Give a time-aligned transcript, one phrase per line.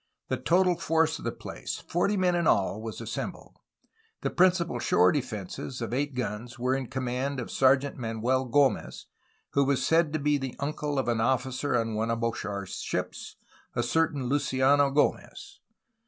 [0.29, 3.59] The total force of the place, forty men in all, was assembled.
[4.21, 9.05] The principal shore defences, of eight guns, were in command of Sergeant Manuel G6mez,
[9.51, 13.35] who was said to be the uncle of an officer on one of Bouchard's ships,
[13.75, 15.59] a certain Luciano G6mez.